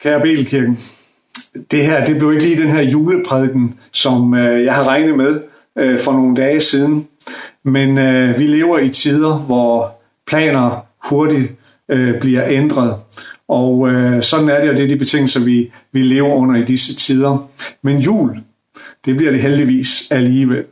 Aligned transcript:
Kære 0.00 0.20
Belkirken, 0.20 0.78
det 1.70 1.84
her 1.84 2.04
det 2.04 2.18
blev 2.18 2.32
ikke 2.32 2.44
lige 2.44 2.62
den 2.62 2.70
her 2.70 2.82
juleprædiken, 2.82 3.78
som 3.92 4.34
øh, 4.34 4.64
jeg 4.64 4.74
har 4.74 4.84
regnet 4.84 5.16
med 5.16 5.40
øh, 5.78 6.00
for 6.00 6.12
nogle 6.12 6.36
dage 6.36 6.60
siden. 6.60 7.08
Men 7.64 7.98
øh, 7.98 8.38
vi 8.38 8.46
lever 8.46 8.78
i 8.78 8.88
tider, 8.88 9.38
hvor 9.38 10.00
planer 10.26 10.86
hurtigt 11.08 11.52
øh, 11.90 12.20
bliver 12.20 12.44
ændret. 12.48 12.96
Og 13.48 13.88
øh, 13.88 14.22
sådan 14.22 14.48
er 14.48 14.60
det, 14.60 14.70
og 14.70 14.76
det 14.76 14.84
er 14.84 14.88
de 14.88 14.96
betingelser, 14.96 15.44
vi, 15.44 15.72
vi 15.92 16.02
lever 16.02 16.34
under 16.34 16.56
i 16.56 16.64
disse 16.64 16.94
tider. 16.94 17.48
Men 17.82 17.98
jul, 17.98 18.38
det 19.04 19.16
bliver 19.16 19.32
det 19.32 19.40
heldigvis 19.40 20.08
alligevel. 20.10 20.64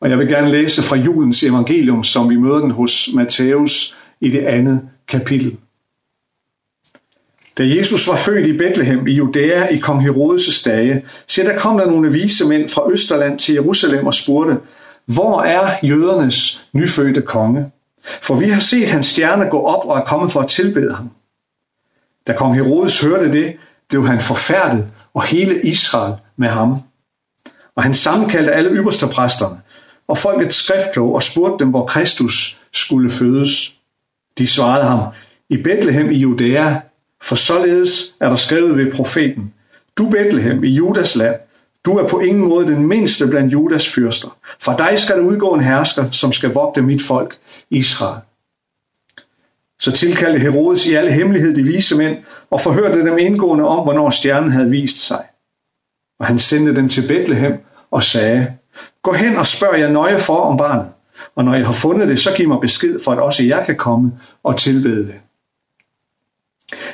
Og 0.00 0.10
jeg 0.10 0.18
vil 0.18 0.28
gerne 0.28 0.50
læse 0.50 0.82
fra 0.82 0.96
julens 0.96 1.42
evangelium, 1.42 2.04
som 2.04 2.30
vi 2.30 2.36
møder 2.36 2.58
den 2.58 2.70
hos 2.70 3.08
Matthæus 3.14 3.96
i 4.20 4.30
det 4.30 4.40
andet 4.40 4.88
kapitel. 5.08 5.56
Da 7.58 7.62
Jesus 7.64 8.08
var 8.08 8.16
født 8.16 8.46
i 8.46 8.58
Bethlehem 8.58 9.06
i 9.06 9.12
Judæa 9.12 9.68
i 9.68 9.76
kong 9.78 10.08
Herodes' 10.08 10.64
dage, 10.64 11.04
så 11.26 11.42
der 11.42 11.58
kom 11.58 11.78
der 11.78 11.86
nogle 11.86 12.12
vise 12.12 12.46
mænd 12.46 12.68
fra 12.68 12.90
Østerland 12.90 13.38
til 13.38 13.54
Jerusalem 13.54 14.06
og 14.06 14.14
spurgte, 14.14 14.56
hvor 15.06 15.42
er 15.42 15.76
jødernes 15.82 16.68
nyfødte 16.72 17.22
konge? 17.22 17.70
For 18.22 18.34
vi 18.34 18.48
har 18.48 18.60
set 18.60 18.88
hans 18.88 19.06
stjerne 19.06 19.50
gå 19.50 19.62
op 19.62 19.88
og 19.88 19.98
er 19.98 20.04
kommet 20.04 20.32
for 20.32 20.40
at 20.40 20.48
tilbede 20.48 20.94
ham. 20.94 21.10
Da 22.26 22.32
kong 22.32 22.54
Herodes 22.54 23.00
hørte 23.00 23.32
det, 23.32 23.56
blev 23.88 24.06
han 24.06 24.20
forfærdet, 24.20 24.90
og 25.14 25.22
hele 25.22 25.60
Israel 25.62 26.14
med 26.36 26.48
ham. 26.48 26.76
Og 27.76 27.82
han 27.82 27.94
sammenkaldte 27.94 28.52
alle 28.52 28.70
ypperste 28.70 29.06
præsterne 29.06 29.56
og 30.08 30.18
folkets 30.18 30.56
skriftkloge 30.56 31.14
og 31.14 31.22
spurgte 31.22 31.64
dem, 31.64 31.70
hvor 31.70 31.86
Kristus 31.86 32.60
skulle 32.72 33.10
fødes. 33.10 33.74
De 34.38 34.46
svarede 34.46 34.84
ham, 34.84 35.00
i 35.50 35.62
Bethlehem 35.62 36.10
i 36.10 36.16
Judæa, 36.16 36.80
for 37.26 37.36
således 37.36 38.16
er 38.20 38.28
der 38.28 38.36
skrevet 38.36 38.76
ved 38.76 38.92
profeten, 38.92 39.54
du 39.98 40.10
Bethlehem 40.10 40.64
i 40.64 40.68
Judas 40.68 41.16
land, 41.16 41.36
du 41.84 41.98
er 41.98 42.08
på 42.08 42.18
ingen 42.18 42.48
måde 42.48 42.66
den 42.66 42.86
mindste 42.86 43.26
blandt 43.26 43.52
Judas 43.52 43.94
fyrster. 43.94 44.38
For 44.60 44.72
dig 44.72 44.98
skal 44.98 45.16
der 45.16 45.22
udgå 45.22 45.54
en 45.54 45.64
hersker, 45.64 46.10
som 46.10 46.32
skal 46.32 46.50
vogte 46.50 46.82
mit 46.82 47.02
folk, 47.02 47.36
Israel. 47.70 48.20
Så 49.80 49.92
tilkaldte 49.92 50.38
Herodes 50.38 50.86
i 50.86 50.94
alle 50.94 51.12
hemmelighed 51.12 51.56
de 51.56 51.62
vise 51.62 51.96
mænd 51.96 52.18
og 52.50 52.60
forhørte 52.60 53.00
dem 53.00 53.18
indgående 53.18 53.64
om, 53.64 53.82
hvornår 53.84 54.10
stjernen 54.10 54.50
havde 54.52 54.70
vist 54.70 55.06
sig. 55.06 55.24
Og 56.20 56.26
han 56.26 56.38
sendte 56.38 56.76
dem 56.76 56.88
til 56.88 57.08
Bethlehem 57.08 57.52
og 57.90 58.02
sagde, 58.02 58.54
Gå 59.02 59.12
hen 59.12 59.36
og 59.36 59.46
spørg 59.46 59.80
jer 59.80 59.90
nøje 59.90 60.20
for 60.20 60.40
om 60.40 60.56
barnet, 60.56 60.88
og 61.34 61.44
når 61.44 61.54
jeg 61.54 61.66
har 61.66 61.72
fundet 61.72 62.08
det, 62.08 62.20
så 62.20 62.30
giv 62.36 62.48
mig 62.48 62.60
besked, 62.60 63.00
for 63.04 63.12
at 63.12 63.18
også 63.18 63.44
jeg 63.44 63.62
kan 63.66 63.76
komme 63.76 64.20
og 64.42 64.56
tilbede 64.56 65.06
det. 65.06 65.20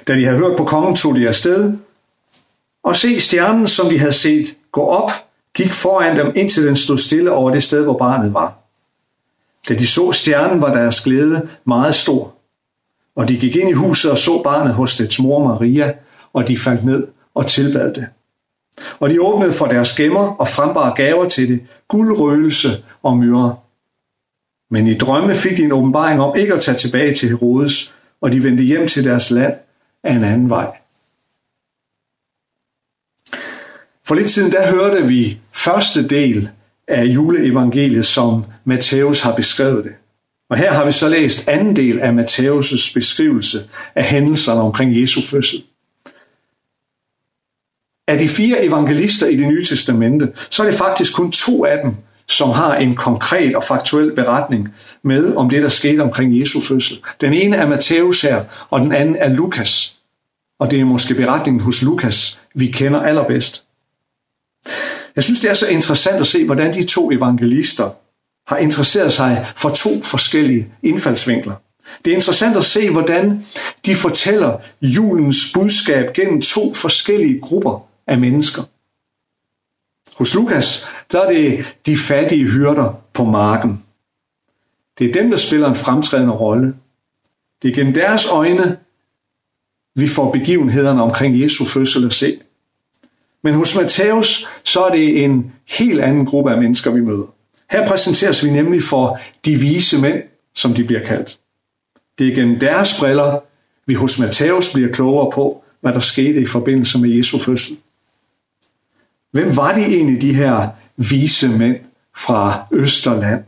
Da 0.09 0.15
de 0.15 0.25
havde 0.25 0.39
hørt 0.39 0.57
på 0.57 0.65
kongen, 0.65 0.97
tog 0.97 1.15
de 1.15 1.29
afsted, 1.29 1.73
og 2.85 2.97
se 2.97 3.21
stjernen, 3.21 3.67
som 3.69 3.89
de 3.89 3.99
havde 3.99 4.13
set 4.13 4.47
gå 4.73 4.81
op, 4.81 5.11
gik 5.55 5.73
foran 5.73 6.19
dem, 6.19 6.33
indtil 6.37 6.67
den 6.67 6.77
stod 6.77 6.99
stille 6.99 7.33
over 7.33 7.51
det 7.51 7.63
sted, 7.63 7.85
hvor 7.85 7.99
barnet 7.99 8.35
var. 8.35 8.55
Da 9.69 9.75
de 9.75 9.87
så 9.87 10.13
stjernen, 10.13 10.61
var 10.61 10.75
deres 10.75 11.01
glæde 11.01 11.49
meget 11.65 11.95
stor. 11.95 12.35
Og 13.17 13.29
de 13.29 13.39
gik 13.39 13.57
ind 13.57 13.71
i 13.71 13.73
huset 13.73 14.11
og 14.11 14.19
så 14.19 14.43
barnet 14.43 14.75
hos 14.75 14.97
dets 14.97 15.21
mor 15.21 15.49
Maria, 15.49 15.95
og 16.33 16.49
de 16.49 16.59
faldt 16.59 16.85
ned 16.85 17.07
og 17.35 17.47
tilbad 17.47 17.95
det. 17.95 18.07
Og 19.01 19.11
de 19.11 19.23
åbnede 19.23 19.53
for 19.53 19.67
deres 19.67 19.97
gemmer 19.97 20.35
og 20.35 20.49
frembar 20.49 20.95
gaver 20.95 21.29
til 21.29 21.49
det, 21.49 21.61
guld, 21.89 22.19
røgelse 22.19 22.85
og 23.03 23.17
myre. 23.17 23.57
Men 24.71 24.87
i 24.87 24.95
drømme 24.95 25.35
fik 25.35 25.57
de 25.57 25.63
en 25.63 25.73
åbenbaring 25.73 26.21
om 26.21 26.37
ikke 26.37 26.55
at 26.55 26.61
tage 26.61 26.79
tilbage 26.79 27.15
til 27.15 27.29
Herodes, 27.29 27.95
og 28.23 28.33
de 28.33 28.45
vendte 28.45 28.65
hjem 28.65 28.89
til 28.89 29.05
deres 29.05 29.31
land 29.31 29.55
af 30.05 30.15
en 30.15 30.25
anden 30.25 30.51
vej. 30.51 30.77
For 34.05 34.15
lidt 34.15 34.31
siden 34.31 34.53
der 34.53 34.71
hørte 34.71 35.07
vi 35.07 35.41
første 35.53 36.09
del 36.09 36.51
af 36.89 37.05
juleevangeliet, 37.05 38.07
som 38.07 38.45
Matthæus 38.65 39.23
har 39.23 39.35
beskrevet 39.35 39.85
det. 39.85 39.93
Og 40.51 40.57
her 40.57 40.73
har 40.73 40.87
vi 40.87 40.93
så 40.93 41.09
læst 41.09 41.49
anden 41.49 41.77
del 41.77 42.01
af 42.01 42.11
Matthæus' 42.11 42.95
beskrivelse 42.95 43.59
af 43.95 44.05
hændelserne 44.05 44.61
omkring 44.61 45.01
Jesu 45.01 45.21
fødsel. 45.23 45.65
Af 48.09 48.19
de 48.19 48.29
fire 48.29 48.65
evangelister 48.65 49.27
i 49.27 49.37
det 49.37 49.49
nye 49.49 49.65
testamente, 49.65 50.33
så 50.51 50.63
er 50.63 50.67
det 50.67 50.79
faktisk 50.79 51.17
kun 51.17 51.33
to 51.33 51.65
af 51.65 51.79
dem, 51.85 51.95
som 52.29 52.51
har 52.51 52.75
en 52.75 52.97
konkret 52.97 53.57
og 53.57 53.65
faktuel 53.65 54.15
beretning 54.15 54.75
med 55.03 55.35
om 55.35 55.49
det, 55.51 55.63
der 55.63 55.69
skete 55.69 56.01
omkring 56.01 56.41
Jesu 56.41 56.61
fødsel. 56.61 56.97
Den 57.21 57.33
ene 57.33 57.57
er 57.57 57.67
Matthæus 57.67 58.23
her, 58.23 58.45
og 58.71 58.81
den 58.81 58.93
anden 58.93 59.17
er 59.17 59.29
Lukas. 59.29 59.97
Og 60.59 60.71
det 60.71 60.81
er 60.81 60.85
måske 60.85 61.15
beretningen 61.15 61.61
hos 61.61 61.83
Lukas, 61.83 62.41
vi 62.55 62.67
kender 62.67 63.01
allerbedst. 63.01 63.65
Jeg 65.17 65.25
synes, 65.25 65.41
det 65.41 65.51
er 65.51 65.55
så 65.55 65.67
interessant 65.67 66.21
at 66.21 66.27
se, 66.27 66.45
hvordan 66.45 66.75
de 66.75 66.85
to 66.85 67.11
evangelister 67.11 67.91
har 68.47 68.57
interesseret 68.57 69.13
sig 69.13 69.47
for 69.57 69.69
to 69.69 70.03
forskellige 70.03 70.69
indfaldsvinkler. 70.83 71.55
Det 72.05 72.11
er 72.11 72.15
interessant 72.15 72.57
at 72.57 72.65
se, 72.65 72.91
hvordan 72.91 73.47
de 73.87 73.97
fortæller 73.97 74.59
julens 74.83 75.53
budskab 75.55 76.13
gennem 76.15 76.41
to 76.41 76.75
forskellige 76.75 77.41
grupper 77.41 77.87
af 78.07 78.19
mennesker. 78.19 78.63
Hos 80.17 80.35
Lukas, 80.35 80.87
der 81.13 81.21
er 81.21 81.33
det 81.33 81.65
de 81.87 81.97
fattige 81.97 82.45
hyrder 82.45 83.03
på 83.13 83.25
marken. 83.25 83.83
Det 84.99 85.09
er 85.09 85.13
dem, 85.13 85.31
der 85.31 85.37
spiller 85.37 85.69
en 85.69 85.77
fremtrædende 85.77 86.33
rolle. 86.33 86.75
Det 87.63 87.71
er 87.71 87.75
gennem 87.75 87.95
deres 87.95 88.27
øjne, 88.27 88.79
vi 89.95 90.09
får 90.09 90.33
begivenhederne 90.33 91.03
omkring 91.03 91.43
Jesu 91.43 91.65
fødsel 91.65 92.07
at 92.07 92.15
se. 92.15 92.37
Men 93.43 93.55
hos 93.55 93.77
Matthæus, 93.77 94.49
så 94.65 94.85
er 94.85 94.91
det 94.91 95.25
en 95.25 95.53
helt 95.69 96.01
anden 96.01 96.27
gruppe 96.27 96.51
af 96.51 96.59
mennesker, 96.59 96.91
vi 96.91 97.01
møder. 97.01 97.35
Her 97.71 97.87
præsenteres 97.87 98.45
vi 98.45 98.51
nemlig 98.51 98.83
for 98.83 99.21
de 99.45 99.57
vise 99.57 99.99
mænd, 99.99 100.23
som 100.55 100.75
de 100.75 100.85
bliver 100.85 101.05
kaldt. 101.05 101.39
Det 102.19 102.29
er 102.29 102.35
gennem 102.35 102.61
deres 102.61 102.99
briller, 103.01 103.41
vi 103.87 103.95
hos 103.95 104.19
Matthæus 104.19 104.73
bliver 104.73 104.93
klogere 104.93 105.31
på, 105.35 105.65
hvad 105.81 105.93
der 105.93 106.01
skete 106.01 106.41
i 106.41 106.47
forbindelse 106.47 107.01
med 107.01 107.11
Jesu 107.11 107.39
fødsel. 107.39 107.77
Hvem 109.33 109.57
var 109.57 109.75
de 109.75 109.81
egentlig, 109.81 110.23
de 110.23 110.35
her 110.35 110.69
vise 110.97 111.49
mænd 111.49 111.77
fra 112.17 112.67
Østerland? 112.73 113.45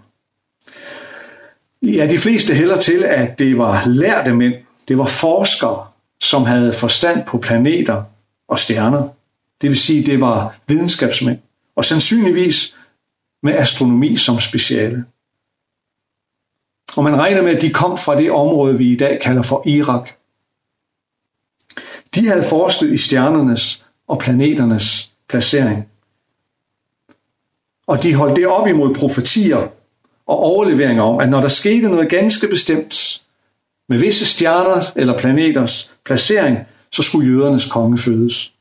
Ja, 1.82 2.06
de 2.10 2.18
fleste 2.18 2.54
hælder 2.54 2.80
til, 2.80 3.04
at 3.04 3.38
det 3.38 3.58
var 3.58 3.82
lærte 3.86 4.34
mænd, 4.34 4.54
det 4.88 4.98
var 4.98 5.06
forskere, 5.06 5.86
som 6.20 6.42
havde 6.42 6.72
forstand 6.72 7.26
på 7.26 7.38
planeter 7.38 8.04
og 8.48 8.58
stjerner. 8.58 9.08
Det 9.60 9.70
vil 9.70 9.78
sige, 9.78 10.06
det 10.06 10.20
var 10.20 10.56
videnskabsmænd, 10.66 11.38
og 11.76 11.84
sandsynligvis 11.84 12.76
med 13.42 13.54
astronomi 13.54 14.16
som 14.16 14.40
speciale. 14.40 15.04
Og 16.96 17.04
man 17.04 17.18
regner 17.18 17.42
med, 17.42 17.56
at 17.56 17.62
de 17.62 17.70
kom 17.70 17.98
fra 17.98 18.18
det 18.18 18.30
område, 18.30 18.78
vi 18.78 18.92
i 18.92 18.96
dag 18.96 19.20
kalder 19.22 19.42
for 19.42 19.62
Irak. 19.66 20.10
De 22.14 22.28
havde 22.28 22.44
forsket 22.50 22.92
i 22.92 22.96
stjernernes 22.96 23.86
og 24.08 24.18
planeternes 24.18 25.13
placering. 25.28 25.88
Og 27.86 28.02
de 28.02 28.14
holdt 28.14 28.36
det 28.36 28.46
op 28.46 28.68
imod 28.68 28.94
profetier 28.94 29.56
og 30.26 30.38
overleveringer 30.38 31.02
om, 31.02 31.20
at 31.20 31.28
når 31.28 31.40
der 31.40 31.48
skete 31.48 31.88
noget 31.88 32.10
ganske 32.10 32.48
bestemt 32.48 33.22
med 33.88 33.98
visse 33.98 34.26
stjerners 34.26 34.96
eller 34.96 35.18
planeters 35.18 35.94
placering, 36.04 36.58
så 36.90 37.02
skulle 37.02 37.30
jødernes 37.30 37.70
konge 37.70 37.98
fødes. 37.98 38.54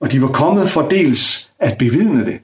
Og 0.00 0.12
de 0.12 0.22
var 0.22 0.28
kommet 0.28 0.68
for 0.68 0.88
dels 0.88 1.50
at 1.58 1.78
bevidne 1.78 2.26
det. 2.26 2.40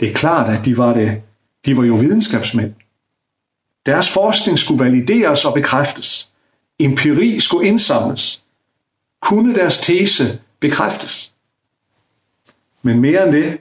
Det 0.00 0.10
er 0.10 0.14
klart, 0.14 0.58
at 0.58 0.64
de 0.64 0.76
var 0.76 0.94
det. 0.94 1.22
De 1.66 1.76
var 1.76 1.84
jo 1.84 1.94
videnskabsmænd. 1.94 2.74
Deres 3.86 4.12
forskning 4.12 4.58
skulle 4.58 4.84
valideres 4.84 5.44
og 5.44 5.54
bekræftes. 5.54 6.32
Empiri 6.78 7.40
skulle 7.40 7.68
indsamles. 7.68 8.42
Kunne 9.22 9.54
deres 9.54 9.78
tese 9.78 10.40
bekræftes? 10.60 11.29
Men 12.82 13.00
mere 13.00 13.24
end 13.24 13.32
det, 13.32 13.58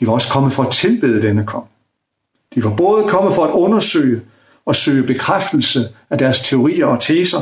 de 0.00 0.06
var 0.06 0.12
også 0.12 0.32
kommet 0.32 0.52
for 0.52 0.62
at 0.62 0.72
tilbede 0.72 1.22
denne 1.22 1.46
konge. 1.46 1.68
De 2.54 2.64
var 2.64 2.76
både 2.76 3.08
kommet 3.08 3.34
for 3.34 3.44
at 3.44 3.50
undersøge 3.50 4.22
og 4.64 4.76
søge 4.76 5.06
bekræftelse 5.06 5.80
af 6.10 6.18
deres 6.18 6.48
teorier 6.48 6.86
og 6.86 7.00
teser, 7.00 7.38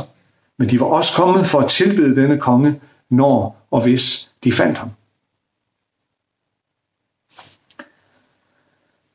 men 0.57 0.69
de 0.69 0.79
var 0.79 0.85
også 0.85 1.15
kommet 1.15 1.47
for 1.47 1.59
at 1.59 1.69
tilbede 1.69 2.21
denne 2.21 2.39
konge, 2.39 2.81
når 3.09 3.67
og 3.71 3.83
hvis 3.83 4.29
de 4.43 4.53
fandt 4.53 4.79
ham. 4.79 4.89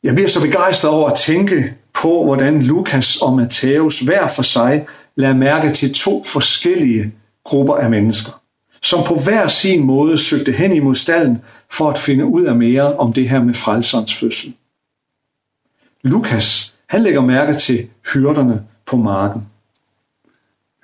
Jeg 0.03 0.15
bliver 0.15 0.29
så 0.29 0.43
begejstret 0.43 0.93
over 0.93 1.11
at 1.11 1.19
tænke 1.19 1.75
på, 1.93 2.25
hvordan 2.25 2.63
Lukas 2.63 3.17
og 3.17 3.37
Matthæus 3.37 4.01
hver 4.01 4.29
for 4.29 4.43
sig 4.43 4.87
lader 5.17 5.35
mærke 5.37 5.71
til 5.71 5.95
to 5.95 6.25
forskellige 6.25 7.15
grupper 7.45 7.75
af 7.77 7.91
mennesker 7.91 8.44
som 8.85 9.01
på 9.07 9.15
hver 9.25 9.49
sin 9.49 9.85
måde 9.85 10.19
søgte 10.19 10.53
hen 10.53 10.73
imod 10.73 10.95
stallen 10.95 11.43
for 11.71 11.91
at 11.91 11.99
finde 11.99 12.25
ud 12.25 12.45
af 12.45 12.57
mere 12.57 12.97
om 12.97 13.13
det 13.13 13.29
her 13.29 13.43
med 13.43 13.55
frelserens 13.55 14.15
fødsel. 14.15 14.55
Lukas, 16.03 16.75
han 16.87 17.03
lægger 17.03 17.21
mærke 17.21 17.55
til 17.59 17.89
hyrderne 18.13 18.67
på 18.87 18.97
marken. 18.97 19.43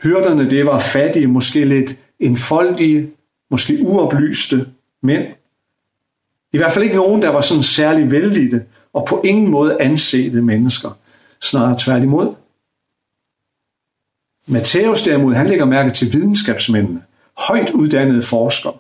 Hyrderne, 0.03 0.51
det 0.51 0.67
var 0.67 0.79
fattige, 0.79 1.27
måske 1.27 1.65
lidt 1.65 2.01
enfoldige, 2.21 3.11
måske 3.51 3.79
uoplyste 3.83 4.67
mænd. 5.03 5.27
I 6.53 6.57
hvert 6.57 6.73
fald 6.73 6.85
ikke 6.85 6.97
nogen, 6.97 7.23
der 7.23 7.29
var 7.29 7.41
sådan 7.41 7.63
særlig 7.63 8.11
vældige 8.11 8.63
og 8.93 9.07
på 9.09 9.23
ingen 9.25 9.51
måde 9.51 9.77
ansete 9.81 10.43
mennesker. 10.43 10.99
Snarere 11.41 11.79
tværtimod. 11.79 12.35
Matthæus 14.47 15.03
derimod, 15.03 15.35
han 15.35 15.47
lægger 15.47 15.65
mærke 15.65 15.91
til 15.91 16.13
videnskabsmændene, 16.13 17.03
højt 17.39 17.71
uddannede 17.71 18.23
forskere, 18.23 18.75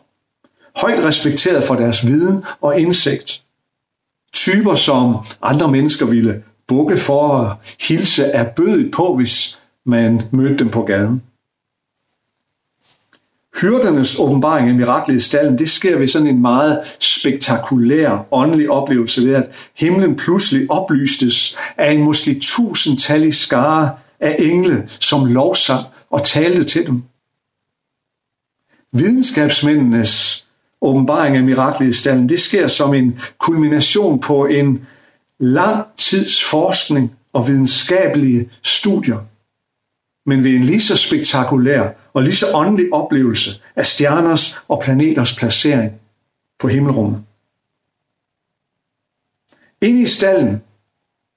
højt 0.76 1.04
respekteret 1.04 1.66
for 1.66 1.74
deres 1.74 2.06
viden 2.06 2.44
og 2.60 2.80
indsigt. 2.80 3.42
Typer, 4.32 4.74
som 4.74 5.16
andre 5.42 5.68
mennesker 5.68 6.06
ville 6.06 6.42
bukke 6.68 6.96
for 6.96 7.38
at 7.38 7.56
hilse 7.80 8.36
af 8.36 8.50
bødet 8.56 8.90
på, 8.90 9.16
hvis 9.16 9.58
man 9.84 10.22
mødte 10.32 10.58
dem 10.58 10.70
på 10.70 10.82
gaden. 10.82 11.22
Hyrdernes 13.60 14.20
åbenbaring 14.20 14.68
af 14.68 14.74
miraklet 14.74 15.16
i 15.16 15.20
stallen, 15.20 15.58
det 15.58 15.70
sker 15.70 15.98
ved 15.98 16.08
sådan 16.08 16.26
en 16.26 16.40
meget 16.40 16.96
spektakulær 17.00 18.26
åndelig 18.30 18.70
oplevelse 18.70 19.26
ved, 19.26 19.34
at 19.34 19.50
himlen 19.76 20.16
pludselig 20.16 20.70
oplystes 20.70 21.56
af 21.76 21.92
en 21.92 22.02
måske 22.02 22.40
tusindtallig 22.42 23.34
skare 23.34 23.90
af 24.20 24.36
engle, 24.38 24.88
som 25.00 25.26
lovsang 25.26 25.84
og 26.10 26.24
talte 26.24 26.64
til 26.64 26.86
dem. 26.86 27.02
Videnskabsmændenes 28.92 30.46
åbenbaring 30.80 31.36
af 31.36 31.42
miraklet 31.42 31.88
i 31.88 31.92
stallen, 31.92 32.28
det 32.28 32.40
sker 32.40 32.68
som 32.68 32.94
en 32.94 33.20
kulmination 33.38 34.20
på 34.20 34.46
en 34.46 34.86
lang 35.38 35.86
tids 35.96 36.44
forskning 36.44 37.16
og 37.32 37.48
videnskabelige 37.48 38.50
studier, 38.62 39.18
men 40.26 40.44
ved 40.44 40.50
en 40.50 40.64
lige 40.64 40.80
så 40.80 40.96
spektakulær 40.96 41.88
og 42.12 42.22
lige 42.22 42.34
så 42.34 42.46
åndelig 42.54 42.92
oplevelse 42.92 43.50
af 43.76 43.86
stjerners 43.86 44.58
og 44.68 44.80
planeters 44.84 45.36
placering 45.36 45.92
på 46.58 46.68
himmelrummet. 46.68 47.24
Inde 49.82 50.02
i 50.02 50.06
stallen, 50.06 50.62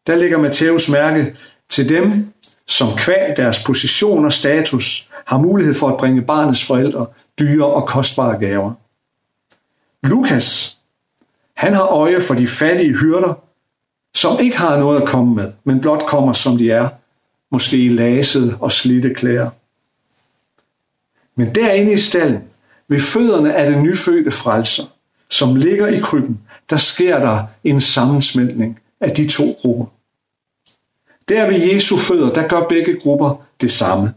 der 0.08 0.16
ligger 0.16 0.38
Matthæus 0.38 0.90
mærke 0.90 1.36
til 1.69 1.89
dem, 1.89 2.33
som 2.68 2.98
kvæg 2.98 3.38
deres 3.38 3.63
position 3.63 4.25
og 4.25 4.33
status 4.33 5.10
har 5.25 5.38
mulighed 5.38 5.74
for 5.74 5.89
at 5.89 5.98
bringe 5.98 6.21
barnets 6.21 6.68
forældre 6.68 7.06
dyre 7.39 7.65
og 7.65 7.88
kostbare 7.88 8.39
gaver. 8.39 8.74
Lukas, 10.04 10.77
han 11.54 11.74
har 11.74 11.86
øje 11.86 12.21
for 12.21 12.33
de 12.33 12.48
fattige 12.48 12.98
hyrder, 12.98 13.33
som 14.15 14.39
ikke 14.39 14.57
har 14.57 14.77
noget 14.77 15.01
at 15.01 15.07
komme 15.07 15.36
med, 15.36 15.51
men 15.63 15.81
blot 15.81 16.06
kommer 16.06 16.33
som 16.33 16.57
de 16.57 16.71
er, 16.71 16.89
måske 17.51 17.89
lasede 17.89 18.57
og 18.60 18.71
slidte 18.71 19.13
klæder. 19.13 19.50
Men 21.36 21.56
derinde 21.56 21.94
i 21.94 21.98
stallen, 21.98 22.44
ved 22.88 23.00
fødderne 23.00 23.56
af 23.56 23.71
den 23.71 23.83
nyfødte 23.83 24.31
frelser, 24.31 24.83
som 25.30 25.56
ligger 25.56 25.88
i 25.88 26.00
krybben, 26.00 26.42
der 26.69 26.77
sker 26.77 27.19
der 27.19 27.44
en 27.63 27.81
sammensmeltning 27.81 28.80
af 29.01 29.12
de 29.12 29.27
to 29.27 29.44
grupper. 29.62 29.86
Der 31.30 31.50
ved 31.50 31.74
Jesu 31.74 31.98
fødder, 31.98 32.34
der 32.34 32.48
gør 32.48 32.68
begge 32.68 33.00
grupper 33.00 33.48
det 33.62 33.72
samme. 33.72 34.14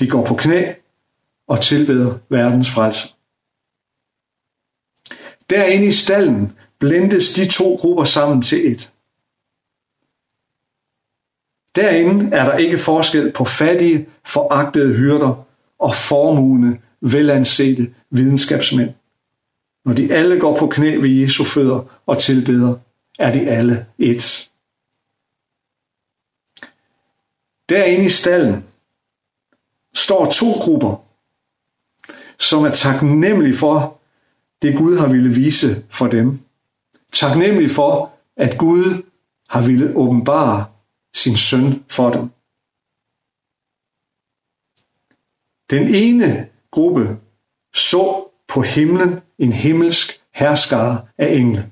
De 0.00 0.10
går 0.10 0.26
på 0.26 0.34
knæ 0.34 0.72
og 1.48 1.62
tilbeder 1.62 2.18
verdens 2.28 2.70
frelser. 2.70 3.08
Derinde 5.50 5.86
i 5.86 5.92
stallen 5.92 6.58
blendes 6.78 7.34
de 7.34 7.48
to 7.48 7.74
grupper 7.74 8.04
sammen 8.04 8.42
til 8.42 8.72
et. 8.72 8.92
Derinde 11.76 12.36
er 12.36 12.44
der 12.44 12.56
ikke 12.58 12.78
forskel 12.78 13.32
på 13.32 13.44
fattige, 13.44 14.08
foragtede 14.24 14.96
hyrder 14.96 15.44
og 15.78 15.94
formugende, 15.94 16.78
velansete 17.00 17.94
videnskabsmænd. 18.10 18.90
Når 19.84 19.94
de 19.94 20.14
alle 20.14 20.40
går 20.40 20.56
på 20.56 20.66
knæ 20.66 20.96
ved 20.96 21.10
Jesu 21.10 21.44
fødder 21.44 22.00
og 22.06 22.22
tilbeder, 22.22 22.76
er 23.18 23.32
de 23.32 23.50
alle 23.50 23.86
et. 23.98 24.51
Derinde 27.68 28.04
i 28.04 28.08
stallen 28.08 28.64
står 29.94 30.30
to 30.30 30.52
grupper, 30.52 31.04
som 32.38 32.64
er 32.64 32.70
taknemmelige 32.70 33.56
for 33.56 34.02
det 34.62 34.78
Gud 34.78 34.98
har 34.98 35.08
ville 35.12 35.34
vise 35.34 35.84
for 35.90 36.06
dem. 36.06 36.40
Taknemmelige 37.12 37.70
for, 37.70 38.12
at 38.36 38.58
Gud 38.58 39.04
har 39.48 39.66
ville 39.66 39.96
åbenbare 39.96 40.66
sin 41.14 41.36
søn 41.36 41.84
for 41.90 42.10
dem. 42.10 42.30
Den 45.70 45.94
ene 45.94 46.48
gruppe 46.70 47.18
så 47.74 48.28
på 48.48 48.60
himlen 48.60 49.20
en 49.38 49.52
himmelsk 49.52 50.20
herskare 50.34 51.06
af 51.18 51.34
engle. 51.34 51.70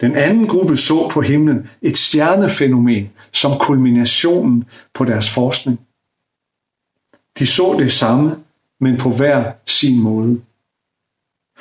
Den 0.00 0.16
anden 0.16 0.46
gruppe 0.46 0.76
så 0.76 1.08
på 1.08 1.20
himlen 1.20 1.70
et 1.82 1.98
stjernefænomen 1.98 3.12
som 3.32 3.58
kulminationen 3.58 4.64
på 4.94 5.04
deres 5.04 5.30
forskning. 5.30 5.80
De 7.38 7.46
så 7.46 7.76
det 7.78 7.92
samme, 7.92 8.36
men 8.80 8.98
på 8.98 9.10
hver 9.10 9.52
sin 9.66 10.00
måde. 10.02 10.42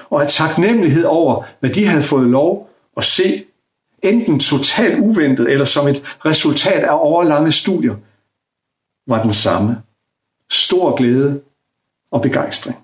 Og 0.10 0.22
af 0.22 0.30
taknemmelighed 0.30 1.04
over, 1.04 1.44
hvad 1.60 1.70
de 1.70 1.86
havde 1.86 2.04
fået 2.04 2.30
lov 2.30 2.70
at 2.98 3.04
se, 3.04 3.46
enten 4.04 4.40
totalt 4.40 5.00
uventet 5.00 5.52
eller 5.52 5.66
som 5.66 5.88
et 5.88 6.04
resultat 6.26 6.84
af 6.84 6.94
overlange 7.00 7.52
studier, 7.52 7.96
var 9.08 9.24
den 9.24 9.34
samme. 9.34 9.82
Stor 10.50 10.96
glæde 10.96 11.42
og 12.12 12.22
begejstring. 12.22 12.78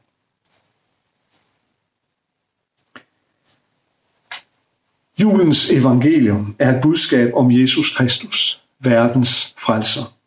Julens 5.20 5.72
evangelium 5.72 6.56
er 6.60 6.76
et 6.76 6.82
budskab 6.82 7.34
om 7.34 7.52
Jesus 7.52 7.96
Kristus, 7.96 8.63
verdens 8.84 9.56
frelser. 9.58 10.18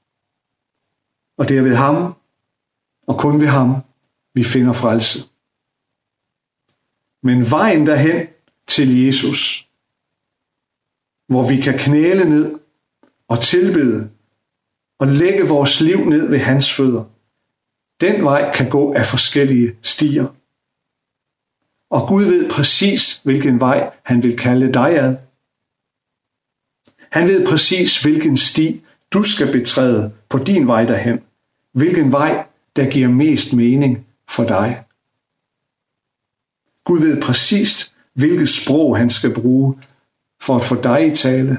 Og 1.38 1.48
det 1.48 1.58
er 1.58 1.62
ved 1.62 1.74
ham, 1.74 2.14
og 3.06 3.18
kun 3.18 3.40
ved 3.40 3.48
ham, 3.48 3.76
vi 4.34 4.44
finder 4.44 4.72
frelse. 4.72 5.24
Men 7.22 7.50
vejen 7.50 7.86
derhen 7.86 8.26
til 8.66 9.04
Jesus, 9.04 9.68
hvor 11.28 11.48
vi 11.48 11.56
kan 11.56 11.78
knæle 11.78 12.24
ned 12.24 12.60
og 13.28 13.42
tilbede 13.42 14.10
og 14.98 15.06
lægge 15.06 15.48
vores 15.48 15.80
liv 15.80 16.04
ned 16.04 16.30
ved 16.30 16.38
hans 16.38 16.74
fødder, 16.74 17.04
den 18.00 18.24
vej 18.24 18.52
kan 18.52 18.70
gå 18.70 18.94
af 18.94 19.06
forskellige 19.06 19.76
stier. 19.82 20.26
Og 21.90 22.08
Gud 22.08 22.24
ved 22.24 22.50
præcis, 22.50 23.22
hvilken 23.22 23.60
vej 23.60 23.90
han 24.02 24.22
vil 24.22 24.38
kalde 24.38 24.72
dig 24.74 24.98
ad. 24.98 25.16
Han 27.10 27.28
ved 27.28 27.46
præcis, 27.46 28.02
hvilken 28.02 28.36
sti 28.36 28.82
du 29.12 29.22
skal 29.22 29.52
betræde 29.52 30.12
på 30.28 30.38
din 30.38 30.66
vej 30.66 30.84
derhen. 30.84 31.18
Hvilken 31.72 32.12
vej, 32.12 32.46
der 32.76 32.90
giver 32.90 33.08
mest 33.08 33.54
mening 33.54 34.06
for 34.28 34.44
dig. 34.44 34.84
Gud 36.84 37.00
ved 37.00 37.22
præcis, 37.22 37.94
hvilket 38.14 38.48
sprog 38.48 38.96
han 38.96 39.10
skal 39.10 39.34
bruge 39.34 39.78
for 40.40 40.56
at 40.56 40.64
få 40.64 40.82
dig 40.82 41.06
i 41.06 41.16
tale. 41.16 41.58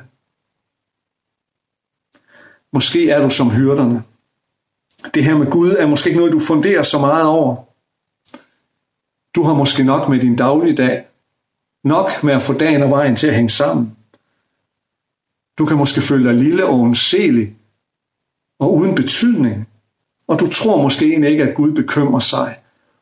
Måske 2.74 3.10
er 3.10 3.22
du 3.22 3.30
som 3.30 3.50
hyrderne. 3.50 4.04
Det 5.14 5.24
her 5.24 5.38
med 5.38 5.52
Gud 5.52 5.72
er 5.72 5.88
måske 5.88 6.10
ikke 6.10 6.20
noget, 6.20 6.34
du 6.34 6.40
funderer 6.40 6.84
så 6.84 7.00
meget 7.00 7.26
over. 7.26 7.64
Du 9.36 9.44
har 9.44 9.54
måske 9.54 9.84
nok 9.84 10.10
med 10.10 10.20
din 10.20 10.36
dagligdag, 10.36 11.06
nok 11.84 12.24
med 12.24 12.34
at 12.34 12.42
få 12.42 12.54
dagen 12.54 12.84
og 12.84 12.90
vejen 12.90 13.16
til 13.16 13.28
at 13.28 13.36
hænge 13.36 13.50
sammen. 13.50 13.97
Du 15.58 15.66
kan 15.66 15.78
måske 15.78 16.02
føle 16.02 16.30
dig 16.30 16.38
lille 16.38 16.66
og 16.66 16.80
undselig 16.80 17.56
og 18.60 18.76
uden 18.76 18.96
betydning, 18.96 19.70
og 20.28 20.40
du 20.40 20.48
tror 20.50 20.82
måske 20.82 21.06
egentlig 21.06 21.32
ikke, 21.32 21.44
at 21.44 21.56
Gud 21.56 21.76
bekymrer 21.76 22.20
sig 22.20 22.60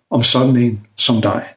om 0.09 0.23
sådan 0.23 0.55
en 0.55 0.87
som 0.95 1.21
dig. 1.21 1.53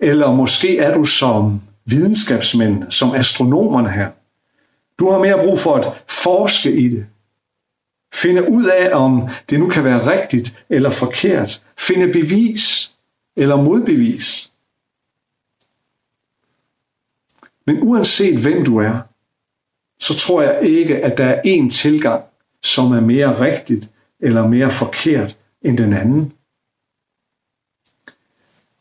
Eller 0.00 0.32
måske 0.32 0.78
er 0.78 0.94
du 0.94 1.04
som 1.04 1.60
videnskabsmænd, 1.84 2.90
som 2.90 3.14
astronomerne 3.14 3.90
her. 3.90 4.10
Du 4.98 5.10
har 5.10 5.18
mere 5.18 5.38
brug 5.44 5.58
for 5.58 5.74
at 5.74 6.02
forske 6.08 6.72
i 6.72 6.88
det, 6.88 7.06
Finde 8.14 8.50
ud 8.50 8.64
af, 8.64 8.96
om 8.96 9.28
det 9.50 9.60
nu 9.60 9.68
kan 9.68 9.84
være 9.84 10.10
rigtigt 10.10 10.64
eller 10.68 10.90
forkert. 10.90 11.64
Finde 11.78 12.12
bevis 12.12 12.92
eller 13.36 13.56
modbevis. 13.56 14.51
Men 17.66 17.78
uanset 17.82 18.38
hvem 18.38 18.64
du 18.64 18.78
er, 18.78 19.00
så 20.00 20.14
tror 20.14 20.42
jeg 20.42 20.62
ikke, 20.62 20.96
at 20.96 21.18
der 21.18 21.24
er 21.24 21.42
én 21.46 21.70
tilgang, 21.70 22.24
som 22.62 22.92
er 22.92 23.00
mere 23.00 23.40
rigtigt 23.40 23.90
eller 24.20 24.46
mere 24.48 24.70
forkert 24.70 25.38
end 25.62 25.78
den 25.78 25.92
anden. 25.92 26.32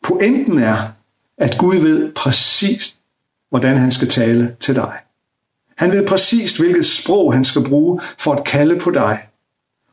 Pointen 0.03 0.57
er, 0.59 0.87
at 1.37 1.57
Gud 1.57 1.75
ved 1.75 2.13
præcis, 2.13 2.97
hvordan 3.49 3.77
han 3.77 3.91
skal 3.91 4.09
tale 4.09 4.55
til 4.59 4.75
dig. 4.75 4.99
Han 5.77 5.91
ved 5.91 6.07
præcis, 6.07 6.57
hvilket 6.57 6.85
sprog 6.85 7.33
han 7.33 7.45
skal 7.45 7.63
bruge 7.63 8.01
for 8.19 8.33
at 8.33 8.45
kalde 8.45 8.79
på 8.79 8.91
dig. 8.91 9.27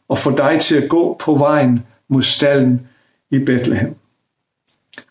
og 0.09 0.18
få 0.18 0.37
dig 0.37 0.61
til 0.61 0.76
at 0.76 0.88
gå 0.88 1.16
på 1.21 1.35
vejen 1.35 1.87
mod 2.09 2.23
stallen 2.23 2.88
i 3.30 3.38
Bethlehem. 3.38 3.95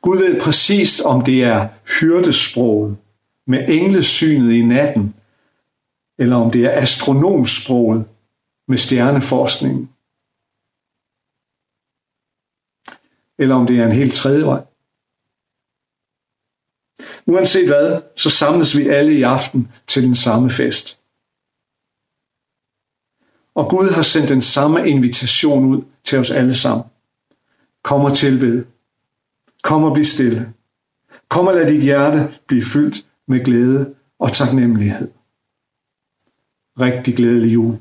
Gud 0.02 0.18
ved 0.18 0.42
præcist, 0.42 1.02
om 1.02 1.24
det 1.24 1.44
er 1.44 1.68
hyrdesproget 2.00 2.98
med 3.48 3.70
englesynet 3.70 4.54
i 4.54 4.62
natten, 4.62 5.16
eller 6.18 6.36
om 6.36 6.52
det 6.52 6.66
er 6.66 6.82
astronomsproget 6.82 8.10
med 8.68 8.78
stjerneforskningen. 8.78 9.90
Eller 13.38 13.56
om 13.56 13.68
det 13.68 13.80
er 13.80 13.86
en 13.86 13.92
helt 13.92 14.14
tredje 14.14 14.46
vej. 14.46 14.64
Uanset 17.26 17.68
hvad, 17.68 18.02
så 18.16 18.30
samles 18.30 18.78
vi 18.78 18.88
alle 18.88 19.14
i 19.14 19.22
aften 19.22 19.72
til 19.88 20.04
den 20.04 20.16
samme 20.16 20.52
fest. 20.52 21.04
Og 23.56 23.70
Gud 23.70 23.90
har 23.90 24.02
sendt 24.02 24.30
den 24.30 24.42
samme 24.42 24.90
invitation 24.90 25.66
ud 25.66 25.84
til 26.04 26.20
os 26.20 26.32
alle 26.32 26.56
sammen. 26.56 26.86
Kom 27.84 28.02
og 28.02 28.18
tilbed. 28.18 28.66
Kom 29.64 29.84
og 29.84 29.94
bliv 29.94 30.06
stille. 30.06 30.54
Kom 31.30 31.48
og 31.48 31.54
lad 31.54 31.72
dit 31.72 31.84
hjerte 31.84 32.40
blive 32.48 32.64
fyldt 32.64 33.08
med 33.28 33.46
glæde 33.46 33.96
og 34.20 34.34
taknemmelighed. 34.34 35.12
Rigtig 36.80 37.16
glædelig 37.16 37.54
jul. 37.54 37.80